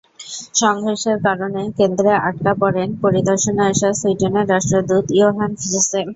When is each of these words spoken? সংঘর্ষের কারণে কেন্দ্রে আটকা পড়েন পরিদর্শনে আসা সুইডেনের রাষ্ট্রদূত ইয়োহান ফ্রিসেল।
সংঘর্ষের 0.55 1.17
কারণে 1.27 1.61
কেন্দ্রে 1.77 2.11
আটকা 2.21 2.53
পড়েন 2.61 2.89
পরিদর্শনে 3.03 3.63
আসা 3.71 3.89
সুইডেনের 3.99 4.49
রাষ্ট্রদূত 4.53 5.05
ইয়োহান 5.11 5.51
ফ্রিসেল। 5.59 6.07